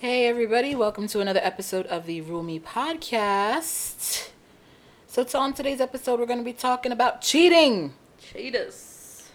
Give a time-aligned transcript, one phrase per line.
[0.00, 4.28] Hey, everybody, welcome to another episode of the Rumi podcast.
[5.06, 7.94] So, on today's episode, we're going to be talking about cheating.
[8.18, 9.28] Cheaters.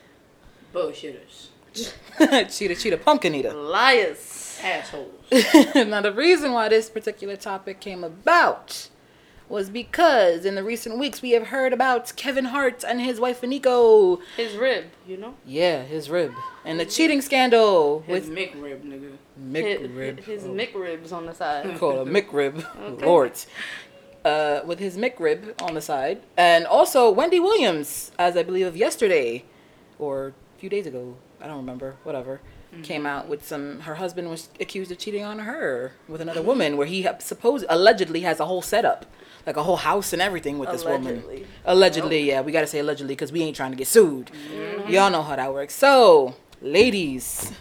[0.73, 1.47] Bullshitters.
[2.57, 3.53] cheetah, cheetah, pumpkin eater.
[3.53, 4.59] Liars.
[4.63, 5.11] Assholes.
[5.75, 8.89] now, the reason why this particular topic came about
[9.49, 13.41] was because in the recent weeks we have heard about Kevin Hart and his wife
[13.41, 14.19] Eniko.
[14.37, 15.35] His rib, you know?
[15.45, 16.33] Yeah, his rib.
[16.63, 19.11] And the cheating scandal His with McRib, nigga.
[19.41, 20.19] McRib.
[20.23, 21.77] His, his McRibs on the side.
[21.77, 22.63] called a McRib.
[22.79, 23.05] Okay.
[23.05, 23.33] Lord.
[24.23, 26.21] Uh, with his McRib on the side.
[26.37, 29.45] And also Wendy Williams, as I believe of yesterday
[29.97, 31.15] or a few days ago.
[31.41, 31.95] I don't remember.
[32.03, 32.41] Whatever.
[32.83, 33.79] Came out with some.
[33.79, 38.21] Her husband was accused of cheating on her with another woman, where he supposed allegedly
[38.21, 39.07] has a whole setup,
[39.45, 41.15] like a whole house and everything with this woman.
[41.23, 41.45] Allegedly.
[41.65, 44.27] Allegedly, yeah, we gotta say allegedly because we ain't trying to get sued.
[44.27, 44.89] Mm-hmm.
[44.91, 45.73] Y'all know how that works.
[45.75, 47.51] So, ladies,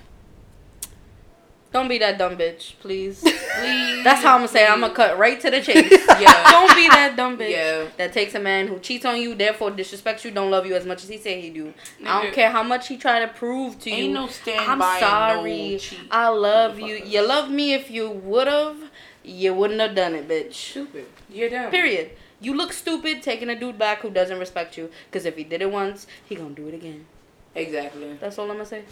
[1.70, 3.20] Don't be that dumb bitch, please.
[3.20, 4.02] Please.
[4.04, 4.64] That's how I'm gonna say.
[4.64, 4.70] it.
[4.70, 5.90] I'm gonna cut right to the chase.
[6.18, 6.50] Yeah.
[6.50, 7.84] Don't be that dumb bitch Yeah.
[7.98, 10.86] that takes a man who cheats on you, therefore disrespects you, don't love you as
[10.86, 11.74] much as he say he do.
[12.06, 13.96] I don't care how much he try to prove to you.
[13.96, 15.72] Ain't no stand I'm by sorry.
[15.72, 16.00] no cheat.
[16.10, 16.96] I love you.
[17.04, 18.87] You love me if you would've.
[19.28, 20.54] You wouldn't have done it, bitch.
[20.54, 21.06] Stupid.
[21.28, 21.70] You're dumb.
[21.70, 22.12] Period.
[22.40, 24.90] You look stupid taking a dude back who doesn't respect you.
[25.06, 27.06] Because if he did it once, he gonna do it again.
[27.54, 28.14] Exactly.
[28.20, 28.84] That's all I'm gonna say.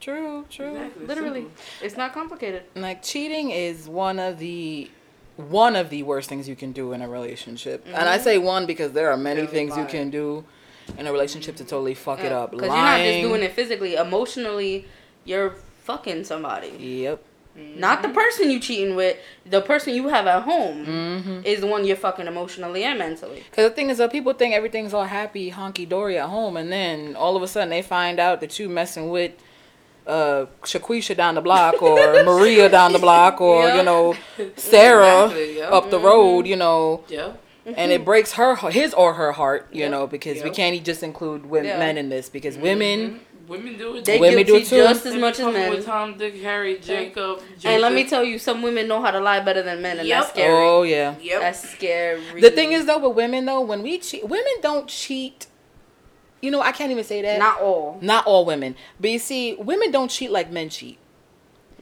[0.00, 0.74] true, true.
[0.74, 1.06] Exactly.
[1.06, 1.62] Literally, Simple.
[1.82, 2.62] it's not complicated.
[2.74, 4.90] like cheating is one of the
[5.36, 8.22] one of the worst things you can do in a relationship and i mm-hmm.
[8.22, 10.44] say one because there are many Yeah, things you can do
[10.96, 13.94] in a relationship to totally fuck it up Because you're not just doing it physically.
[13.96, 14.86] Emotionally,
[15.24, 15.50] you're
[15.82, 16.68] fucking somebody.
[16.78, 17.24] yep
[17.56, 19.16] Not the person you cheating with.
[19.46, 21.40] The person you have at home mm-hmm.
[21.44, 23.44] is the one you're fucking emotionally and mentally.
[23.50, 27.14] because the thing is that people think everything's all happy honky-dory at home and then
[27.14, 29.32] all of a sudden they find out that you messing with
[30.06, 33.76] uh Shaquisha down the block or Maria down the block or Yeah.
[33.76, 34.14] you know
[34.56, 35.68] Sarah Exactly, yeah.
[35.68, 37.32] up the road you know Yeah.
[37.64, 39.90] and it breaks her his or her heart you Yep.
[39.90, 41.78] know because we can't just include women Yeah.
[41.78, 44.04] men in this because women Women do it.
[44.04, 44.20] They too.
[44.20, 44.76] Women do guilty it too.
[44.76, 45.70] just as much as fucking men.
[45.70, 47.40] With Tom, Dick, Harry, Jacob.
[47.64, 50.08] And let me tell you, some women know how to lie better than men, and
[50.10, 50.52] that's scary.
[50.52, 51.40] oh yeah Yep.
[51.40, 52.40] That's scary.
[52.40, 55.46] The thing is though with women though, when we cheat, women don't cheat.
[56.40, 57.38] You know, I can't even say that.
[57.38, 57.98] not all.
[58.02, 60.98] Not all women, but you see, women don't cheat like men cheat.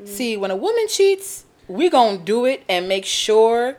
[0.01, 0.09] Mm.
[0.09, 3.77] See, when a woman cheats, we gonna do it and make sure,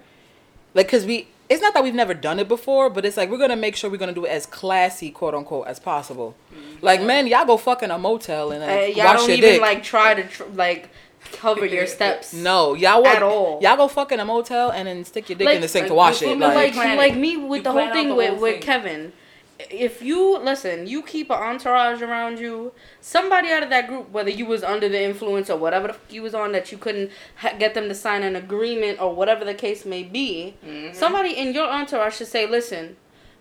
[0.74, 1.28] like, cause we.
[1.54, 3.90] It's not that we've never done it before, but it's like we're gonna make sure
[3.90, 6.36] we're gonna do it as classy, quote unquote, as possible.
[6.82, 9.50] Like men, y'all go fucking a motel and Uh, like, y'all wash don't your even
[9.52, 9.62] dick.
[9.62, 10.90] like try to tr- like
[11.34, 12.34] cover your steps.
[12.34, 13.60] no, y'all at walk, all.
[13.62, 16.22] Y'all go fucking a motel and then stick your dick in the sink to wash
[16.24, 16.38] it.
[16.38, 18.62] Like, like like me with You the whole thing the with whole with thing.
[18.64, 19.14] Kevin.
[19.60, 22.74] If you listen, you keep an entourage around you.
[23.02, 26.12] Somebody out of that group, whether you was under the influence or whatever the fuck
[26.12, 29.46] you was on, that you couldn't ha- get them to sign an agreement or whatever
[29.46, 30.56] the case may be.
[30.66, 30.96] Mhm.
[30.96, 32.98] Somebody in your entourage should say, "Listen,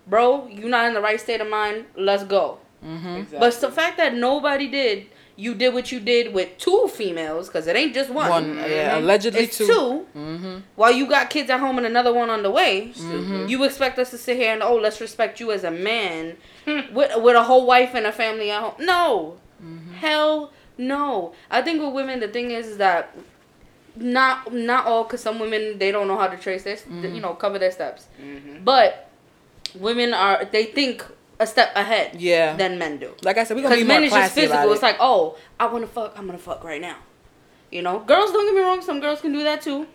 [0.07, 1.85] bro, you're not in the right state of mind.
[1.95, 3.39] Let's go." hmm Exactly.
[3.39, 7.65] But the fact that nobody did, you did what you did with two females, because
[7.67, 8.29] it ain't just one.
[8.29, 8.97] one, yeah, Mhm.
[9.03, 9.65] allegedly It's two.
[9.67, 10.05] two.
[10.15, 10.57] Mm-hmm.
[10.75, 13.49] While you got kids at home and another one on the way, Stupid.
[13.49, 16.93] you expect us to sit here and oh, let's respect you as a man Hmm.
[16.93, 18.73] with with a whole wife and a family at home.
[18.79, 19.93] No, Mm-hmm.
[19.95, 21.33] hell no.
[21.49, 23.15] I think with women, the thing is that
[23.95, 27.15] not not all, because some women they don't know how to trace this, Mm-hmm.
[27.15, 28.07] you know, cover their steps.
[28.21, 28.63] Mhm.
[28.63, 29.09] But
[29.75, 31.03] women are they think
[31.43, 32.55] a step ahead Yeah.
[32.55, 33.11] than men do.
[33.23, 34.69] Like I said, we're gonna Because be more men is just physical.
[34.71, 34.73] it.
[34.73, 36.13] It's like, oh, I want to fuck.
[36.17, 36.97] I'm gonna fuck right now.
[37.71, 38.81] You know, girls don't get me wrong.
[38.81, 39.87] Some girls can do that too,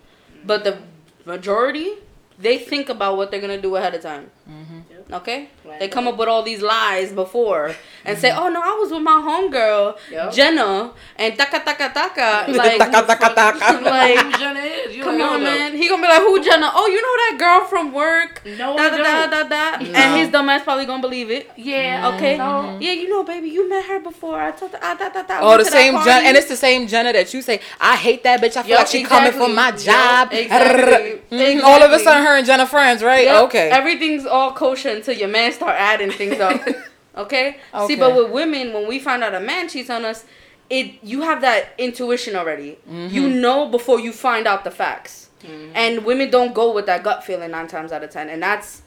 [0.45, 0.79] but the
[1.25, 1.95] majority
[2.41, 4.31] they think about what they're gonna do ahead of time.
[4.49, 4.78] Mhm.
[5.11, 7.75] Okay, Plan they come up with all these lies before
[8.05, 10.35] and say, "Oh no, I was with my homegirl Yup.
[10.35, 13.81] Jenna and taka taka taka." Like, Taka, taka, taka.
[13.89, 14.95] like, Jenna is?
[14.95, 15.75] You come on, hold man.
[15.75, 16.71] He gonna be like, "Who Jenna?
[16.75, 19.79] Oh, you know that girl from work." No, Da I da da da da.
[19.83, 19.93] No.
[19.99, 21.51] And his dumb ass probably gonna believe it.
[21.57, 22.13] Yeah.
[22.15, 22.37] Okay.
[22.37, 22.77] No.
[22.79, 24.39] Yeah, you know, baby, you met her before.
[24.39, 25.39] I told her, ah, da, da, da.
[25.41, 25.95] Oh, the same.
[26.05, 28.59] Jenna, and it's the same Jenna that you say, I hate that bitch.
[28.59, 29.47] I feel Yup, like she coming exactly.
[29.47, 30.29] from my Yup, job.
[30.33, 31.23] exactly.
[31.33, 33.25] Mhm, All of a sudden, her and Jenna friends, right?
[33.25, 33.71] Yep, Okay.
[33.71, 36.61] Everything's all kosher until your man start adding things up.
[36.67, 36.75] okay?
[37.17, 37.57] Okay.
[37.89, 40.25] See, but with women, when we find out a man cheats on us,
[40.71, 42.79] it you have that intuition already.
[42.89, 43.13] Mm-hmm.
[43.13, 45.29] You know before you find out the facts.
[45.43, 45.73] Mhm.
[45.75, 48.83] And women don't go with that gut feeling nine times out of ten, and that's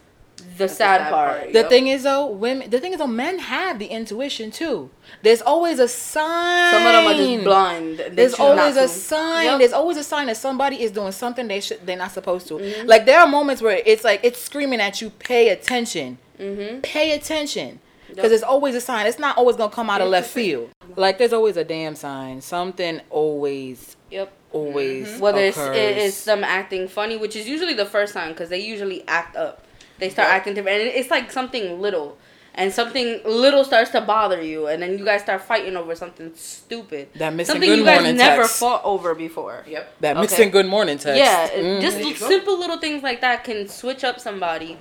[0.58, 1.38] the sad, sad part.
[1.40, 1.54] part.
[1.54, 1.70] the Yep.
[1.70, 2.70] thing is though, women.
[2.70, 4.90] The thing is though, men have the intuition too.
[5.24, 6.74] There's always a sign.
[6.74, 8.04] Some of them are just blind.
[8.18, 8.88] There's always a to.
[8.88, 9.46] sign.
[9.46, 9.60] Yep.
[9.60, 12.56] There's always a sign that somebody is doing something they should they're not supposed to.
[12.56, 12.88] Mhm.
[12.88, 16.18] Like there are moments where it's like it's screaming at you, pay attention.
[16.40, 16.80] Mm-hmm.
[16.82, 17.80] Pay attention.
[18.14, 19.06] because it's always a sign.
[19.06, 20.70] It's not always gonna come out of left field.
[20.98, 22.42] Like there's always a damn sign.
[22.42, 24.30] Something always, Yep.
[24.52, 25.78] always Whether it's occurs.
[25.78, 29.38] it is them acting funny, which is usually the first time because they usually act
[29.38, 29.64] up.
[30.02, 30.36] They start Yep.
[30.36, 32.18] acting different, and it's like something little,
[32.56, 36.32] and something little starts to bother you, and then you guys start fighting over something
[36.36, 37.10] stupid.
[37.16, 38.60] that missing Something good you guys morning never text.
[38.60, 39.64] fought over before.
[39.68, 39.94] Yep.
[40.02, 40.22] that Okay.
[40.24, 41.18] missing good morning text.
[41.20, 41.82] Yeah, Mhm.
[41.82, 42.28] just There you go.
[42.28, 44.78] simple little things like that can switch up somebody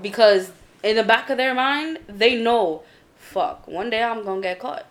[0.00, 0.52] because
[0.84, 2.82] in the back of their mind, they know,
[3.18, 4.86] fuck, one day I'm gonna get caught.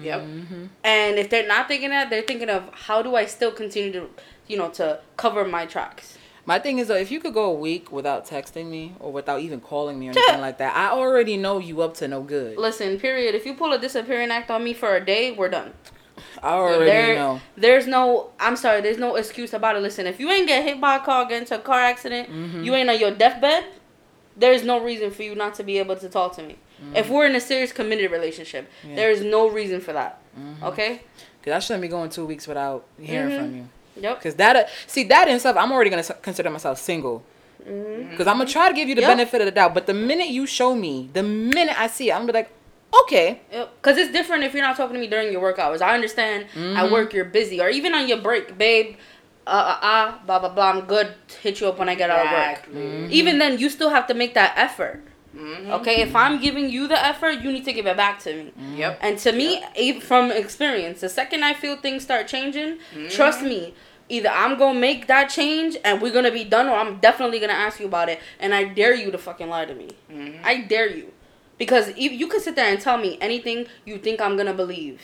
[0.00, 0.20] Yep.
[0.22, 0.64] Mm-hmm.
[0.82, 4.08] And if they're not thinking that, they're thinking of how do I still continue to,
[4.48, 6.16] you know, to cover my tracks.
[6.46, 9.40] My thing is though, if you could go a week without texting me or without
[9.40, 12.58] even calling me or anything like that, I already know you up to no good.
[12.58, 13.34] Listen, period.
[13.34, 15.72] If you pull a disappearing act on me for a day, we're done.
[16.42, 17.40] I already There, know.
[17.56, 18.30] there's no.
[18.38, 18.80] I'm sorry.
[18.82, 19.80] There's no excuse about it.
[19.82, 22.62] Listen, if you ain't get hit by a car, get into a car accident, Mm-hmm.
[22.62, 23.64] you ain't on your deathbed.
[24.36, 26.56] There's no reason for you not to be able to talk to me.
[26.94, 28.90] If we're in a serious committed relationship, Mm-hmm.
[28.90, 28.96] Yeah.
[28.96, 30.20] there is no reason for that.
[30.62, 31.02] Okay.
[31.42, 33.38] Cause I shouldn't be going two weeks without hearing Mhm.
[33.38, 33.68] from you.
[33.96, 34.22] Yep.
[34.22, 37.24] Cause that, uh, see that in itself, I'm already gonna consider myself single.
[37.66, 38.16] Mm-hmm.
[38.16, 39.10] Cause I'm gonna try to give you the Yep.
[39.10, 42.12] benefit of the doubt, but the minute you show me, the minute I see it,
[42.12, 42.50] I'm gonna be like,
[43.02, 43.82] okay, Yep.
[43.82, 45.80] Cause it's different if you're not talking to me during your work hours.
[45.80, 46.46] I understand.
[46.54, 46.76] Mm-hmm.
[46.76, 48.96] At work, you're busy, or even on your break, babe.
[49.46, 49.50] Uh,
[49.82, 50.70] uh, uh, blah blah blah.
[50.70, 51.14] I'm good.
[51.42, 52.66] Hit you up when I get out of work.
[52.74, 53.08] Mm-hmm.
[53.12, 55.02] Even then, you still have to make that effort.
[55.34, 55.70] Mhm.
[55.80, 58.52] Okay, if I'm giving you the effort, you need to give it back to me.
[58.76, 58.98] Yep.
[59.02, 62.78] And to me, e- from experience, the second I feel things start changing,
[63.10, 63.74] trust me,
[64.08, 67.52] either I'm gonna make that change and we're gonna be done, or I'm definitely gonna
[67.66, 68.20] ask you about it.
[68.38, 69.88] And I dare you to fucking lie to me.
[70.12, 70.38] Mhm.
[70.44, 71.12] I dare you,
[71.58, 75.00] because if you can sit there and tell me anything you think I'm gonna believe,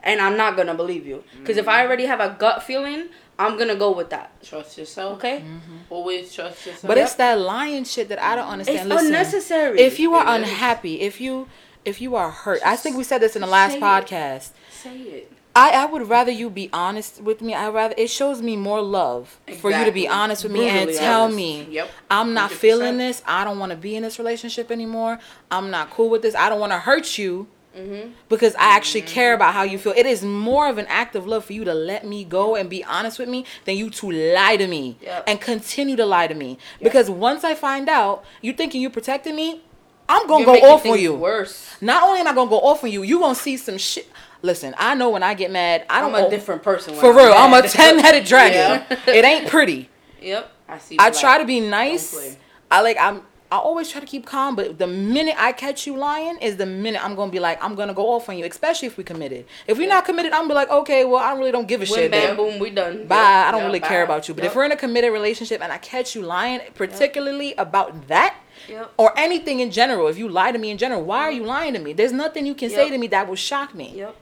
[0.00, 1.24] and I'm not gonna believe you.
[1.40, 3.08] Because if I already have a gut feeling,
[3.38, 4.42] I'm gonna go with that.
[4.42, 5.18] Trust yourself.
[5.18, 5.38] Okay?
[5.40, 5.76] Mm-hmm.
[5.90, 6.86] Always trust yourself.
[6.88, 8.78] but it's that lying shit that I don't understand.
[8.80, 9.80] It's Listen, unnecessary.
[9.80, 10.48] If you are It is.
[10.48, 11.48] unhappy, if you
[11.84, 13.82] if you are hurt, I think we said this in the last Say it.
[13.82, 14.50] podcast.
[14.70, 15.32] say it.
[15.56, 17.52] I, I would rather you be honest with me.
[17.54, 20.92] I rather it shows me more love for you to be honest with me and
[20.92, 21.36] tell honest.
[21.36, 21.90] me Yep.
[22.10, 22.54] I'm not 100%.
[22.54, 23.22] feeling this.
[23.26, 25.18] I don't want to be in this relationship anymore.
[25.50, 26.34] I'm not cool with this.
[26.36, 27.48] I don't want to hurt you
[27.78, 28.10] Mm-hmm.
[28.28, 29.92] because I actually care about how you feel.
[29.96, 32.68] It is more of an act of love for you to let me go and
[32.68, 35.24] be honest with me than you to lie to me Yep.
[35.28, 36.58] and continue to lie to me.
[36.82, 39.62] Because once I find out you thinking you protecting me,
[40.08, 41.14] I'm gonna You're go off on you.
[41.14, 41.76] Worse.
[41.80, 44.08] Not only am I gonna go off on you, you gonna see some shit.
[44.40, 46.26] Listen, I know when I get mad, I I'm don't.
[46.26, 46.92] a different person.
[46.94, 48.84] when For real, I'm a ten-headed dragon.
[49.06, 49.14] Yeah.
[49.14, 49.90] It ain't pretty.
[50.22, 50.50] Yep.
[50.68, 50.96] I see.
[50.98, 52.36] I the try to be nice.
[52.70, 53.22] I like I'm.
[53.50, 56.66] I always try to keep calm, but the minute I catch you lying is the
[56.66, 59.46] minute I'm gonna be like, I'm gonna go off on you, especially if we committed.
[59.66, 61.86] If we're not committed, I'm gonna be like, okay, well, I really don't give a
[61.86, 62.10] shit.
[62.10, 63.06] bam boom, we done.
[63.06, 63.16] Bye.
[63.16, 63.88] I don't Yep, really bye.
[63.88, 64.34] care about you.
[64.34, 68.36] But if we're in a committed relationship and I catch you lying, particularly about that,
[68.68, 68.92] Yep.
[68.98, 71.72] or anything in general, if you lie to me in general, why are you lying
[71.72, 71.92] to me?
[71.94, 73.92] There's nothing you can say to me that will shock me.
[73.96, 74.16] Yep.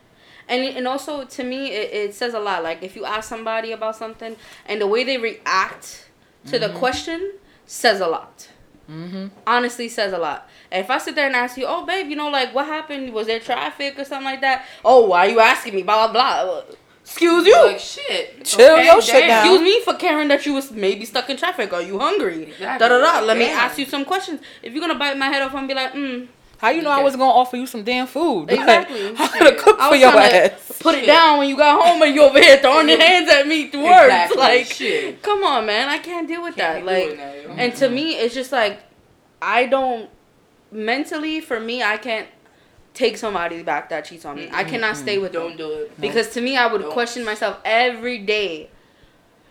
[0.48, 2.62] And and also to me, it, it says a lot.
[2.62, 4.36] Like if you ask somebody about something
[4.66, 6.06] and the way they react
[6.46, 6.78] to the mm-hmm.
[6.78, 7.32] question
[7.66, 8.48] says a lot.
[8.90, 9.26] Mm-hmm.
[9.46, 10.48] Honestly, says a lot.
[10.70, 13.12] And if I sit there and ask you, oh babe, you know, like what happened?
[13.12, 14.64] Was there traffic or something like that?
[14.84, 15.82] Oh, why are you asking me?
[15.82, 16.62] Blah blah blah.
[17.02, 17.66] Excuse you.
[17.66, 18.44] Like shit.
[18.44, 19.46] Chill your shit down.
[19.46, 21.72] Excuse me for caring that you was maybe stuck in traffic.
[21.72, 22.44] Are you hungry?
[22.44, 22.78] Exactly.
[22.78, 23.24] Da da da.
[23.24, 24.40] Let me ask you some questions.
[24.62, 26.26] If you're gonna bite my head off and be like, mm,
[26.58, 28.48] How you know I wasn't gonna offer you some damn food?
[28.50, 29.08] Like, Exactly.
[29.18, 30.72] I'm gonna cook I for your ass.
[30.80, 31.06] put it Shit.
[31.06, 33.84] down when you got home and you over here throwing your hands at me through
[33.84, 34.04] words.
[34.04, 34.36] Exactly.
[34.38, 35.22] Like, Shit.
[35.22, 36.92] come on, man, I can't deal with Can't that.
[36.92, 38.80] Like, that, and to me, it's just like,
[39.42, 40.08] I don't
[40.72, 42.28] mentally for me, I can't
[42.94, 44.48] take somebody back that cheats on me.
[44.50, 45.42] I cannot stay with them.
[45.42, 46.00] Don't them do it.
[46.00, 46.92] because to me, I would Nope.
[46.92, 48.70] question myself every day.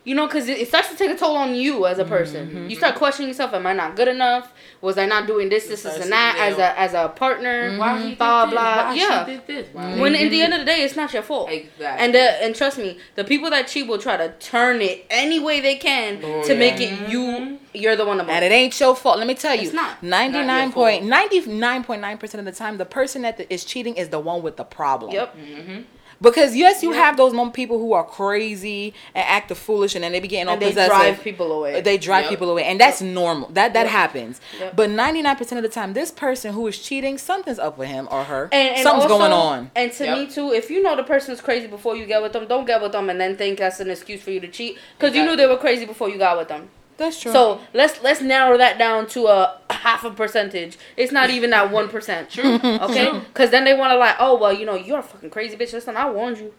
[0.06, 2.70] You know, because it, it starts to take a toll on you as a person.
[2.70, 4.54] You start questioning yourself: Am I not good enough?
[4.80, 7.76] Was I not doing this, this, this, and that sitting as a as a partner?
[7.80, 8.54] Why he did Blah this?
[8.54, 8.76] blah.
[8.90, 9.26] Why yeah.
[9.26, 9.68] she did this?
[9.74, 11.50] Why When he in the end of the day, it's not your fault.
[11.50, 11.86] Exactly.
[12.06, 15.40] And uh, and trust me, the people that cheat will try to turn it any
[15.40, 16.60] way they can Oh, to yeah.
[16.60, 17.58] make it you.
[17.74, 18.24] You're the one to.
[18.32, 19.18] And it ain't your fault.
[19.18, 20.04] Let me tell you, It's not.
[20.04, 21.10] ninety Not nine your point fault.
[21.10, 24.10] ninety nine point nine percent of the time, the person that the, is cheating is
[24.10, 25.12] the one with the problem.
[25.14, 25.36] Yep.
[25.36, 25.82] Mm-hmm.
[26.22, 27.02] Because yes, you Yeah.
[27.02, 30.28] have those moment people who are crazy and act the foolish, and then they be
[30.28, 30.90] getting all And they possessive.
[30.96, 31.82] drive people away.
[31.82, 32.30] They drive Yep.
[32.30, 33.50] people away, and that's normal.
[33.52, 33.92] That that Yep.
[33.92, 34.42] happens.
[34.60, 34.76] Yep.
[34.76, 37.90] But ninety nine percent of the time, this person who is cheating, something's up with
[37.90, 38.50] him or her.
[38.52, 39.72] and, and Something's also- going on.
[39.76, 40.18] And to Yep.
[40.18, 42.82] me too, if you know the person's crazy before you get with them, don't get
[42.82, 45.36] with them and then think that's an excuse for you to cheat because you knew
[45.36, 46.70] they were crazy before you got with them.
[46.98, 47.32] That's true.
[47.32, 50.78] So let's let's narrow that down to a half a percentage.
[50.96, 52.30] It's not even that one percent.
[52.30, 52.56] True.
[52.64, 53.20] Okay.
[53.20, 55.74] Because then they want to like, oh well, you know, you're a fucking crazy bitch.
[55.74, 56.54] Listen, I warned you.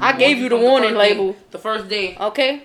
[0.00, 1.32] I gave you the warning first label.
[1.32, 2.16] day- The first day.
[2.18, 2.62] Okay?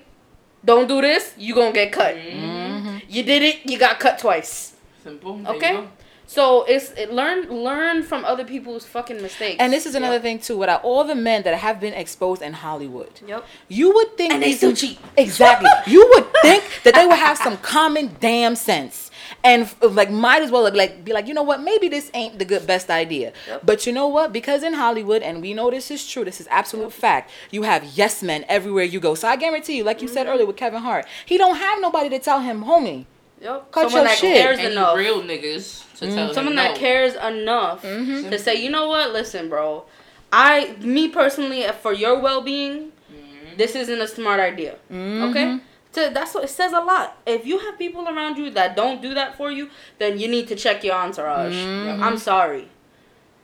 [0.63, 2.15] Don't do this, you gonna get cut.
[2.15, 2.97] Mm-hmm.
[3.09, 4.73] You did it, you got cut twice.
[5.03, 5.37] Simple.
[5.37, 5.87] There Okay?
[6.29, 6.63] You go.
[6.63, 9.57] So it's it, learn learn from other people's fucking mistakes.
[9.59, 10.21] And this is another Yep.
[10.23, 10.57] thing too.
[10.57, 13.45] Without all the men that have been exposed in Hollywood, Yep.
[13.69, 14.99] you would think And they these- still cheat.
[15.15, 15.69] Exactly.
[15.93, 19.09] you would think that they would have some common damn sense.
[19.43, 22.09] And f- like might as well like, like be like, you know what, maybe this
[22.13, 23.33] ain't the good best idea.
[23.47, 23.61] Yep.
[23.65, 24.31] But you know what?
[24.33, 27.83] Because in Hollywood, and we know this is true, this is absolute fact, you have
[27.95, 29.15] yes men everywhere you go.
[29.15, 30.13] So I guarantee you, like you Mm-hmm.
[30.13, 33.05] said earlier with Kevin Hart, he don't have nobody to tell him, homie.
[33.41, 33.71] Yep.
[33.71, 34.35] Cut Someone your that shit.
[34.37, 34.97] cares Any enough.
[34.97, 36.15] real niggas to Mm.
[36.15, 36.79] tell Someone him that no.
[36.79, 38.29] cares enough Mm-hmm.
[38.29, 39.11] to say, you know what?
[39.13, 39.85] Listen, bro.
[40.31, 43.57] I, me personally, for your well being, Mhm.
[43.57, 44.75] this isn't a smart idea.
[44.91, 45.59] Okay.
[45.91, 47.17] So that's what it says a lot.
[47.25, 50.47] If you have people around you that don't do that for you, then you need
[50.49, 51.55] to check your entourage.
[51.55, 52.01] Mhm.
[52.01, 52.67] I'm sorry.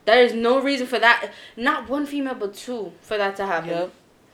[0.06, 1.30] There is no reason for that.
[1.56, 3.70] Not one female, but two for that to happen.
[3.70, 3.92] Yep.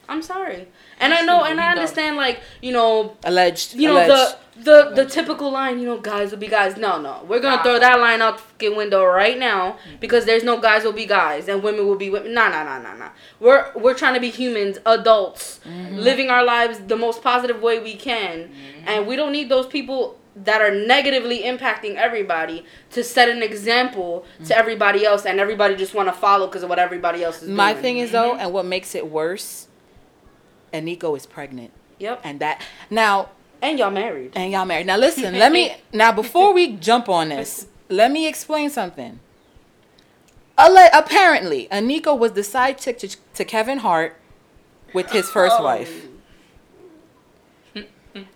[0.09, 0.67] I'm sorry.
[0.99, 3.75] And I know, and I understand, like you know, Alleged.
[3.75, 4.35] you know alleged.
[4.55, 5.79] the the the typical line.
[5.79, 6.75] You know, guys will be guys.
[6.77, 7.63] No, no, we're gonna Nah.
[7.63, 11.05] throw that line out the fucking window right now because there's no guys will be
[11.05, 12.33] guys and women will be women.
[12.33, 13.09] Nah, nah, nah, nah, nah.
[13.39, 15.95] We're we're trying to be humans, adults, mm-hmm.
[15.97, 18.87] living our lives the most positive way we can, mm-hmm.
[18.87, 24.25] and we don't need those people that are negatively impacting everybody to set an example
[24.37, 24.51] to mm-hmm.
[24.53, 27.55] everybody else and everybody just want to follow because of what everybody else is doing.
[27.55, 29.67] My thing is though, and what makes it worse,
[30.73, 31.71] Eniko is pregnant.
[31.99, 32.21] Yep.
[32.23, 33.29] And that now
[33.61, 34.31] And y'all married.
[34.35, 34.87] and y'all married.
[34.87, 39.19] Now listen, let me now before we jump on this, let me explain something.
[40.59, 44.15] Ale- apparently, Eniko was the side chick to, to Kevin Hart
[44.93, 45.63] with his first Oh.
[45.63, 46.05] wife.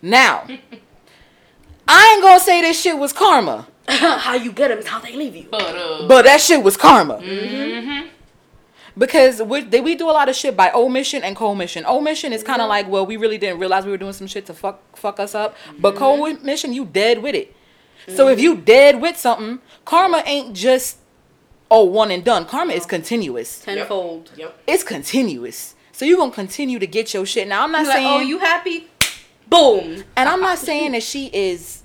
[0.00, 0.46] Now,
[1.86, 5.14] I ain't gonna say this shit was karma, how you get them is how they
[5.14, 5.48] leave you.
[5.50, 7.18] But uh, but that shit was karma.
[7.18, 8.08] mhm.
[8.96, 11.84] Because we, we do a lot of shit by omission and commission.
[11.86, 14.46] Omission is kind of like, well, we really didn't realize we were doing some shit
[14.46, 15.56] to fuck fuck us up.
[15.78, 17.54] But commission, you dead with it.
[18.08, 20.98] So if you dead with something, karma ain't just
[21.70, 22.44] oh one and done.
[22.46, 23.60] Karma is continuous.
[23.60, 24.30] Tenfold.
[24.36, 24.58] Yep.
[24.66, 25.74] It's continuous.
[25.92, 27.46] So you gonna continue to get your shit.
[27.48, 28.88] Now I'm not Like, oh, saying, oh, you happy?
[29.48, 30.04] Boom.
[30.16, 31.82] and I'm not saying that she is,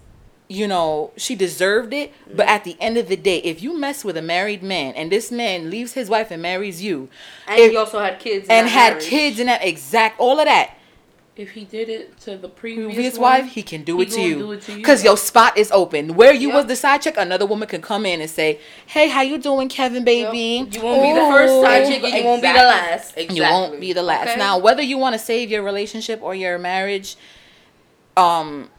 [0.51, 2.12] you know, she deserved it.
[2.36, 5.12] But at the end of the day, if you mess with a married man and
[5.12, 7.08] this man leaves his wife and marries you,
[7.48, 8.48] And If- he also had kids.
[8.50, 9.06] and had marriage.
[9.06, 10.72] kids and that exact all of that
[11.38, 14.12] If he did it to the previous, previous one, wife, he can do he it
[14.12, 14.36] to you.
[14.39, 14.84] do it to you.
[14.84, 16.15] Cause your spot is open.
[16.15, 16.56] Where you Yep.
[16.58, 19.70] was the side chick, another woman can come in and say, "Hey, how you doing,
[19.70, 20.65] Kevin, baby?
[20.65, 20.74] Yep.
[20.74, 23.13] You won't be the first side chick, and you won't be the last.
[23.15, 23.36] Exactly.
[23.38, 24.29] You won't be the last.
[24.32, 24.38] Okay.
[24.39, 27.15] Now, whether you want to save your relationship or your marriage,
[28.18, 28.70] um,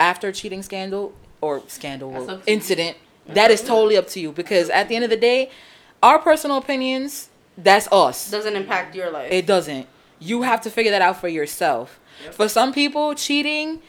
[0.00, 2.54] after cheating scandal or scandal or up you.
[2.54, 4.32] incident, that is totally up to you.
[4.32, 5.50] Because at the end of the day,
[6.02, 8.30] our personal opinions, that's us.
[8.30, 9.32] Doesn't impact your life.
[9.32, 9.86] It doesn't.
[10.18, 12.00] You have to figure that out for yourself.
[12.24, 12.34] Yep.
[12.34, 13.80] For some people, cheating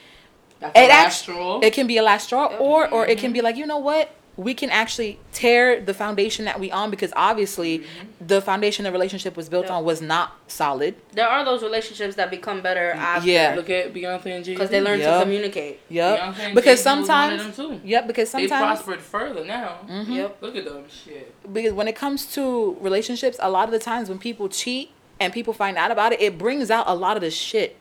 [0.60, 1.60] That's the it last actually straw.
[1.60, 2.60] it can be a last straw, Yep.
[2.60, 3.32] or or it can mm-hmm.
[3.34, 7.12] be like you know what we can actually tear the foundation that we on because
[7.16, 7.84] obviously
[8.20, 9.72] the foundation the relationship was built Yep.
[9.72, 10.94] on was not solid.
[11.12, 13.28] there are those relationships that become better after.
[13.28, 13.54] Yeah.
[13.56, 15.18] Look at Beyonce and Jay Because they learn Yeah.
[15.18, 15.80] to communicate.
[15.88, 16.20] Yep.
[16.38, 17.80] And Because Jay-Z was one of sometimes, them too.
[17.84, 18.06] yep.
[18.06, 19.78] Because sometimes They prospered further now.
[19.90, 20.14] Mhm.
[20.14, 20.36] Yep.
[20.40, 21.52] Look at them shit.
[21.52, 25.32] because when it comes to relationships, a lot of the times when people cheat and
[25.32, 27.74] people find out about it, it brings out a lot of the shit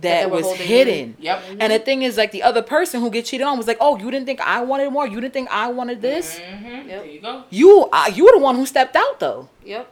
[0.00, 1.16] they that was holding hidden.
[1.18, 1.42] Yep.
[1.60, 3.96] And the thing is, like the other person who get cheated on was like, "Oh,
[3.96, 5.06] you didn't think I wanted more?
[5.06, 6.38] You didn't think I wanted this?
[6.38, 6.66] Mm-hmm.
[6.66, 6.86] Yep.
[6.86, 7.44] There you go.
[7.50, 9.88] You, uh, you were the one who stepped out, though." Yep.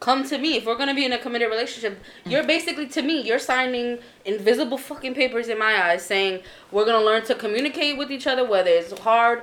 [0.00, 0.56] Come to me.
[0.56, 4.78] If we're gonna be in a committed relationship, you're basically to me, you're signing invisible
[4.78, 6.42] fucking papers in my eyes saying
[6.72, 9.42] we're gonna learn to communicate with each other, whether it's hard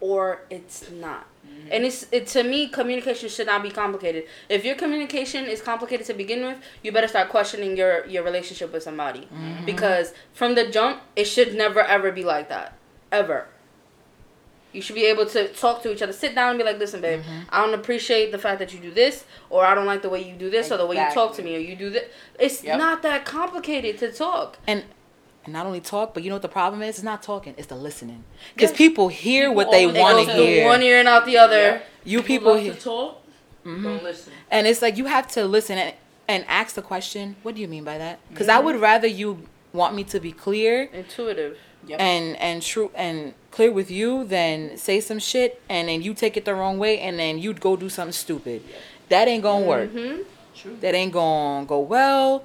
[0.00, 1.26] or it's not.
[1.70, 4.24] And it's it to me, communication should not be complicated.
[4.48, 8.72] If your communication is complicated to begin with, you better start questioning your your relationship
[8.72, 9.20] with somebody.
[9.20, 9.64] Mm-hmm.
[9.64, 12.74] Because from the jump, it should never ever be like that.
[13.12, 13.46] Ever.
[14.72, 16.12] You should be able to talk to each other.
[16.12, 17.40] Sit down and be like, listen, babe, mm-hmm.
[17.48, 20.22] I don't appreciate the fact that you do this, or I don't like the way
[20.22, 22.04] you do this, or the way you talk to me, or you do this.
[22.38, 22.78] It's Yep.
[22.78, 24.58] not that complicated to talk.
[24.68, 24.84] and
[25.44, 26.96] and not only talk, but you know what the problem is?
[26.96, 28.24] It's not talking; it's the listening.
[28.54, 28.76] Because Yeah.
[28.76, 30.66] people hear People what they always want to to hear.
[30.66, 31.62] one ear and out the other.
[31.62, 31.80] Yeah.
[32.04, 33.22] you people love hear, to talk.
[33.64, 33.82] Mhm.
[33.82, 34.32] Don't listen.
[34.50, 35.94] and it's like you have to listen and,
[36.28, 37.36] and ask the question.
[37.42, 38.18] What do you mean by that?
[38.30, 39.42] Because I would rather you
[39.72, 41.58] want me to be clear Intuitive.
[41.86, 42.00] Yep.
[42.00, 46.36] and and true and clear with you than say some shit and then you take
[46.36, 48.62] it the wrong way and then you'd go do something stupid.
[49.10, 49.90] That ain't gonna work.
[49.90, 50.22] Mm-hmm.
[50.54, 50.76] True.
[50.82, 52.44] that ain't gonna go well.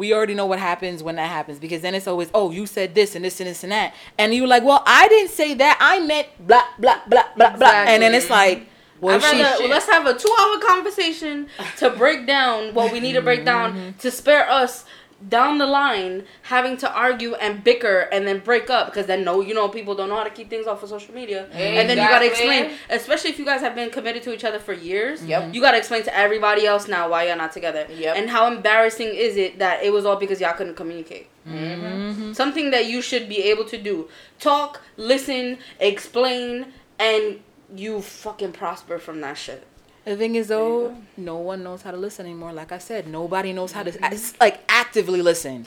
[0.00, 2.94] We already know what happens when that happens because then it's always, oh, you said
[2.94, 3.94] this and this and this and that.
[4.18, 5.76] And you're like, well, I didn't say that.
[5.78, 7.68] I meant blah, blah, blah, blah, blah.
[7.68, 8.66] And then it's like,
[9.00, 9.70] well, rather, shit.
[9.70, 13.72] let's have a two hour conversation to break down what we need to break down
[13.74, 13.98] mm-hmm.
[13.98, 14.84] to spare us
[15.28, 19.40] down the line having to argue and bicker and then break up because then no,
[19.40, 21.98] you know, people don't know how to keep things off of social media, and then
[21.98, 25.24] you gotta explain, especially if you guys have been committed to each other for years.
[25.24, 25.54] Yep.
[25.54, 27.86] You gotta explain to everybody else now why you're not together.
[27.90, 28.16] Yep.
[28.16, 31.28] And how embarrassing is it that it was all because y'all couldn't communicate?
[31.46, 32.32] Mm-hmm.
[32.32, 34.08] Something that you should be able to do.
[34.38, 36.66] Talk, listen, explain,
[36.98, 37.40] and
[37.74, 39.66] you fucking prosper from that shit.
[40.04, 42.52] The thing is, though, no one knows how to listen anymore.
[42.52, 44.36] Like I said, nobody knows how to mm-hmm.
[44.40, 45.66] like actively listen.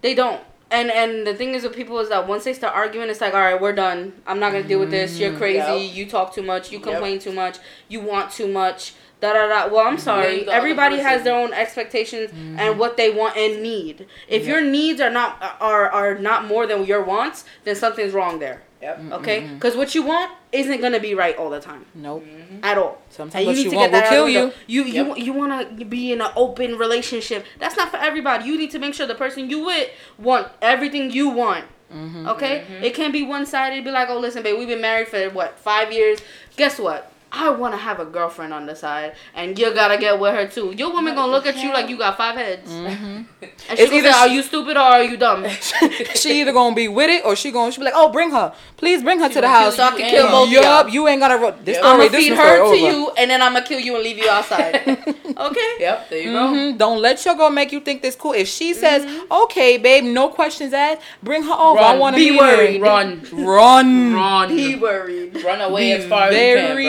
[0.00, 0.40] They don't.
[0.70, 3.34] And and the thing is with people is that once they start arguing, it's like,
[3.34, 4.12] all right, we're done.
[4.26, 5.18] I'm not gonna deal with this.
[5.18, 5.38] You're mm-hmm.
[5.38, 5.86] crazy.
[5.86, 5.96] Yep.
[5.96, 6.70] You talk too much.
[6.70, 6.88] You Yep.
[6.88, 7.58] complain too much.
[7.88, 8.94] You want too much.
[9.20, 9.68] Da da da.
[9.72, 10.36] Well, I'm sorry.
[10.36, 12.78] Blame the Everybody has their own expectations and mm-hmm.
[12.78, 14.06] what they want and need.
[14.28, 18.38] If your needs are not are are not more than your wants, then something's wrong
[18.38, 18.62] there.
[18.82, 19.00] Yep.
[19.12, 19.46] Okay?
[19.54, 22.24] Because what you want isn't gonna be right all the time Nope.
[22.62, 23.00] at all.
[23.10, 24.52] Sometimes what you want will out kill of the you.
[24.66, 25.18] You you Yep.
[25.18, 27.44] you want to be in an open relationship.
[27.58, 28.46] That's not for everybody.
[28.46, 31.66] You need to make sure the person you with want everything you want.
[31.92, 32.28] Mm-hmm.
[32.28, 33.82] Okay, it can't be one sided.
[33.84, 36.20] Be like, oh, listen, babe, we've been married for what five years.
[36.56, 37.09] Guess what?
[37.32, 40.46] I want to have a girlfriend on the side, and you gotta get with her
[40.48, 40.72] too.
[40.76, 43.96] Your woman gonna look at you like you got five heads, and she It's gonna
[43.98, 45.46] either say, "Are you stupid or are you dumb?"
[46.16, 48.52] she either gonna be with it or she gonna she be like, oh, bring her,
[48.76, 49.76] please bring her to the house.
[49.76, 50.62] So I can kill both of y'all.
[50.62, 51.36] Yup, you ain't gonna.
[51.38, 51.84] Ro- this Yep.
[51.84, 52.74] story, I'm gonna feed story her to over.
[52.76, 54.74] you, and then I'm gonna kill you and leave you outside.
[54.88, 55.70] okay.
[55.78, 56.10] Yep.
[56.10, 56.38] There you go.
[56.52, 56.78] Mhm.
[56.78, 58.32] Don't let your girl make you think this cool.
[58.32, 59.32] If she says, Mm-hmm.
[59.44, 61.78] "Okay, babe, no questions asked, bring her over.
[61.78, 62.82] I want to Be meet her." worried.
[62.82, 63.22] Run.
[63.32, 64.14] Run.
[64.14, 64.48] Run.
[64.56, 65.42] Be worried.
[65.44, 66.40] Run away Be as far as you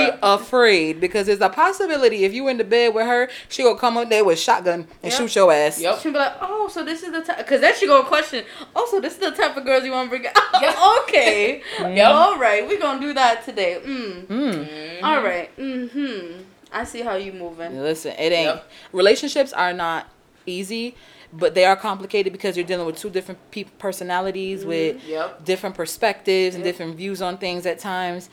[0.08, 0.20] can.
[0.38, 0.46] Bro.
[0.46, 3.98] afraid because there's a possibility if you in the bed with her, she gonna come
[3.98, 5.14] up there with shotgun and Yep.
[5.14, 5.80] shoot your ass.
[5.80, 6.00] Yep.
[6.00, 8.44] She'll be like, oh, so this is the type, because then she gonna question,
[8.76, 10.62] oh, so this is the type of girls you want to bring out.
[10.62, 10.76] Yep.
[11.04, 11.62] okay.
[11.80, 12.08] Yep.
[12.12, 13.80] All right, we gonna do that today.
[13.86, 14.26] Mm.
[14.28, 14.54] Mm.
[14.68, 15.04] Mhm.
[15.04, 15.50] All right.
[15.58, 16.42] Mm-hmm.
[16.74, 17.82] I see how you moving.
[17.82, 18.46] Listen, it ain't.
[18.56, 18.72] Yep.
[18.94, 20.08] Relationships are not
[20.46, 20.96] easy,
[21.34, 25.46] but they are complicated because you're dealing with two different pe- personalities with Yep.
[25.46, 28.30] different perspectives and different views on things at times.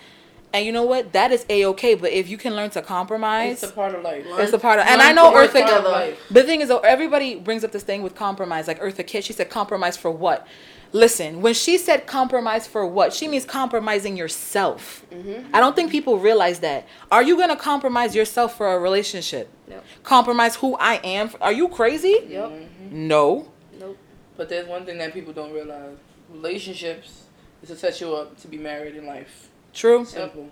[0.53, 1.13] And you know what?
[1.13, 1.95] That is a okay.
[1.95, 4.25] But if you can learn to compromise, It's a part of life.
[4.27, 4.87] it's a part of.
[4.87, 5.85] And I know to work Eartha.
[5.85, 6.19] Life.
[6.31, 8.67] The thing is, though, everybody brings up this thing with compromise.
[8.67, 10.47] Like Eartha Kitt, she said compromise for what?
[10.93, 15.05] Listen, when she said compromise for what, she means compromising yourself.
[15.13, 15.55] Mm-hmm.
[15.55, 16.89] I don't think people realize that.
[17.13, 19.51] Are you gonna compromise yourself for a relationship?
[19.69, 19.85] Yep.
[20.03, 21.31] Compromise who I am?
[21.43, 22.25] Are you crazy?
[22.27, 22.53] Yep.
[22.91, 23.49] No.
[23.79, 23.99] Nope.
[24.39, 25.99] But there's one thing that people don't realize:
[26.31, 27.25] relationships
[27.63, 29.51] is to set you up to be married in life.
[29.79, 30.05] True.
[30.05, 30.51] Simple.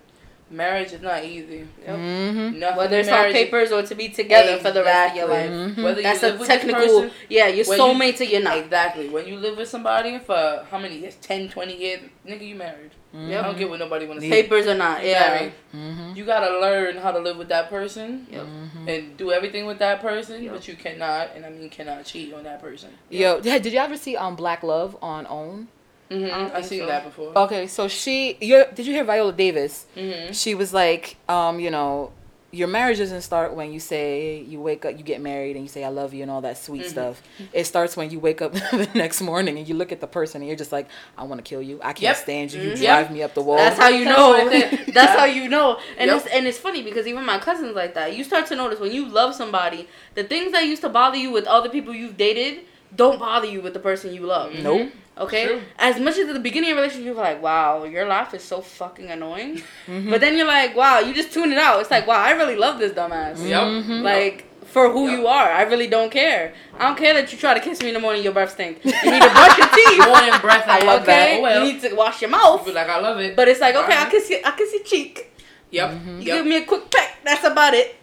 [0.49, 1.67] Marriage is not easy.
[1.85, 1.95] Yep.
[1.97, 2.77] Mm-hmm.
[2.77, 5.51] Whether it's on papers or to be together for the rest of your life.
[5.51, 5.83] Exactly.
[5.83, 7.01] Whether That's you a live with this technical.
[7.01, 8.57] person- yeah, you're when you- soulmate till you're not.
[8.57, 9.09] Exactly.
[9.09, 11.15] When you live with somebody for how many years?
[11.15, 11.99] 10, 20 years?
[12.25, 12.91] Nigga, you married.
[13.13, 13.43] Yeah, I Yep.
[13.45, 14.41] don't get what nobody wants to say.
[14.43, 15.03] Papers or not.
[15.03, 15.19] You Yeah.
[15.35, 15.53] married.
[15.75, 16.15] Mm-hmm.
[16.15, 18.45] You gotta learn how to live with that person Yep.
[18.87, 20.53] and do everything with that person, Yep.
[20.53, 22.91] but you cannot, and I mean cannot cheat on that person.
[23.09, 25.67] Yo, yeah, did you ever see um Black Love on OWN?
[26.09, 26.55] Mm-hmm.
[26.55, 26.85] I've seen so.
[26.87, 27.37] that before.
[27.37, 29.85] Okay, so she, you did you hear Viola Davis?
[29.95, 30.31] Mm-hmm.
[30.33, 32.11] She was like, um, you know,
[32.49, 35.69] your marriage doesn't start when you say you wake up, you get married, and you
[35.69, 36.89] say I love you and all that sweet Mhm.
[36.89, 37.21] stuff.
[37.51, 40.41] It starts when you wake up the next morning and you look at the person
[40.41, 41.79] and you're just like, I want to kill you.
[41.81, 42.15] I can't Yep.
[42.15, 42.61] stand you.
[42.61, 42.77] You Mhm.
[42.85, 43.57] drive me up the wall.
[43.57, 44.29] That's how you know.
[44.29, 44.93] what I think.
[44.93, 45.77] That's how you know.
[45.97, 46.17] And Yep.
[46.25, 48.15] it's and it's funny because even my cousins like that.
[48.15, 51.31] You start to notice when you love somebody, the things that used to bother you
[51.31, 52.61] with other people you've dated
[52.95, 54.53] don't bother you with the person you love.
[54.53, 54.89] Nope.
[55.19, 55.47] Okay?
[55.47, 55.61] True.
[55.79, 58.43] As much as at the beginning of a relationship you're like, wow, your laugh is
[58.43, 59.61] so fucking annoying.
[59.87, 60.09] Mhm.
[60.11, 61.79] But then you're like, wow, you just tune it out.
[61.81, 63.37] It's like, wow, I really love this dumbass.
[63.47, 63.61] Yep.
[63.63, 64.01] Mhm.
[64.03, 65.19] Like for who Yep.
[65.19, 65.49] you are.
[65.49, 66.53] I really don't care.
[66.77, 68.83] I don't care that you try to kiss me in the morning, your breath stinks.
[68.85, 70.05] You need to brush your teeth.
[70.07, 70.67] Morning breath.
[70.67, 71.23] I love that.
[71.29, 71.39] okay?
[71.39, 71.65] Oh, well.
[71.65, 72.65] You need to wash your You mouth.
[72.65, 73.35] be like, I love it.
[73.35, 74.11] But it's like, okay, I Alright.
[74.11, 75.31] kiss you, I kiss your cheek.
[75.71, 75.89] Yep.
[75.91, 76.05] Mhm.
[76.21, 76.37] You Yep.
[76.37, 77.09] give me a quick peck.
[77.23, 77.95] That's about it.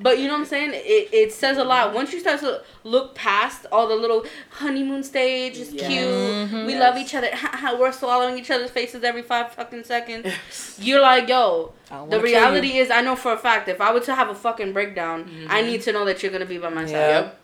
[0.00, 0.70] But you know what I'm saying?
[0.74, 1.94] It, it says a lot.
[1.94, 5.86] Once you start to look past all the little honeymoon stage, it's Yes.
[5.88, 6.08] cute.
[6.08, 6.66] Mhm.
[6.66, 6.80] We Yes.
[6.80, 7.28] love each other.
[7.32, 10.26] How we're swallowing each other's faces every five fucking seconds.
[10.80, 11.72] You're like, yo,
[12.08, 12.82] the reality you.
[12.82, 15.62] is, I know for a fact, if I were to have a fucking breakdown, I
[15.62, 15.66] Mhm.
[15.66, 17.40] need to know that you're gonna be by my side Yep.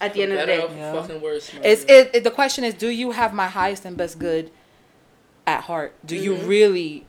[0.00, 0.60] at the end of the day.
[0.62, 0.92] or Yeah.
[0.92, 1.50] fucking worse.
[1.62, 2.24] It's it, it.
[2.24, 4.50] The question is, do you have my highest and best good
[5.46, 5.94] at heart?
[6.04, 6.48] Do you Mhm.
[6.48, 7.06] really?